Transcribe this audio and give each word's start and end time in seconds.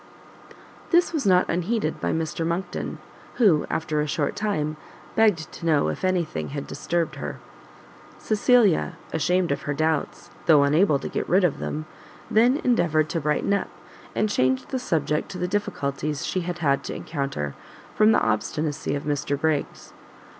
This 0.89 1.13
was 1.13 1.27
not 1.27 1.47
unheeded 1.47 2.01
by 2.01 2.11
Mr 2.11 2.43
Monckton, 2.43 2.97
who, 3.35 3.67
after 3.69 4.01
a 4.01 4.07
short 4.07 4.35
time, 4.35 4.75
begged 5.15 5.51
to 5.51 5.65
know 5.67 5.89
if 5.89 6.03
any 6.03 6.23
thing 6.25 6.47
had 6.49 6.65
disturbed 6.65 7.17
her. 7.17 7.37
Cecilia, 8.17 8.97
ashamed 9.13 9.51
of 9.51 9.61
her 9.61 9.75
doubts, 9.75 10.31
though 10.47 10.63
unable 10.63 10.97
to 10.97 11.07
get 11.07 11.29
rid 11.29 11.43
of 11.43 11.59
them, 11.59 11.85
then 12.31 12.57
endeavoured 12.63 13.09
to 13.09 13.21
brighten 13.21 13.53
up, 13.53 13.69
and 14.15 14.27
changed 14.27 14.69
the 14.69 14.79
subject 14.79 15.29
to 15.29 15.37
the 15.37 15.47
difficulties 15.47 16.25
she 16.25 16.41
had 16.41 16.57
had 16.57 16.83
to 16.85 16.95
encounter 16.95 17.53
from 17.93 18.11
the 18.11 18.21
obstinacy 18.25 18.95
of 18.95 19.03
Mr 19.03 19.39
Briggs. 19.39 19.93